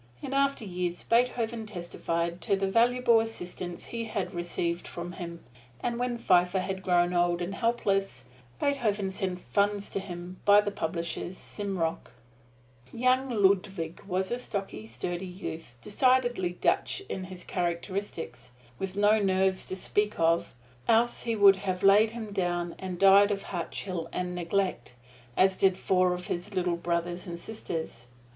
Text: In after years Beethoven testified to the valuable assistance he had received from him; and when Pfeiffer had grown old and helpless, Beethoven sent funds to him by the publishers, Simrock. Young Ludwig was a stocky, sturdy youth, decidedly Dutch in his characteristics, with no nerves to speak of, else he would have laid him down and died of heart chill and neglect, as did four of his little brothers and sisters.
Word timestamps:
In 0.19 0.33
after 0.33 0.65
years 0.65 1.03
Beethoven 1.03 1.67
testified 1.67 2.41
to 2.41 2.55
the 2.55 2.65
valuable 2.65 3.19
assistance 3.19 3.85
he 3.85 4.05
had 4.05 4.33
received 4.33 4.87
from 4.87 5.11
him; 5.11 5.43
and 5.79 5.99
when 5.99 6.17
Pfeiffer 6.17 6.61
had 6.61 6.81
grown 6.81 7.13
old 7.13 7.39
and 7.39 7.53
helpless, 7.53 8.23
Beethoven 8.59 9.11
sent 9.11 9.39
funds 9.39 9.91
to 9.91 9.99
him 9.99 10.39
by 10.43 10.59
the 10.59 10.71
publishers, 10.71 11.37
Simrock. 11.37 12.13
Young 12.91 13.29
Ludwig 13.29 14.01
was 14.07 14.31
a 14.31 14.39
stocky, 14.39 14.87
sturdy 14.87 15.27
youth, 15.27 15.75
decidedly 15.83 16.53
Dutch 16.59 17.03
in 17.07 17.25
his 17.25 17.43
characteristics, 17.43 18.49
with 18.79 18.95
no 18.97 19.19
nerves 19.19 19.63
to 19.65 19.75
speak 19.75 20.19
of, 20.19 20.55
else 20.87 21.21
he 21.21 21.35
would 21.35 21.57
have 21.57 21.83
laid 21.83 22.09
him 22.09 22.33
down 22.33 22.73
and 22.79 22.97
died 22.97 23.29
of 23.29 23.43
heart 23.43 23.69
chill 23.69 24.09
and 24.11 24.33
neglect, 24.33 24.95
as 25.37 25.55
did 25.55 25.77
four 25.77 26.15
of 26.15 26.25
his 26.25 26.55
little 26.55 26.75
brothers 26.75 27.27
and 27.27 27.39
sisters. 27.39 28.07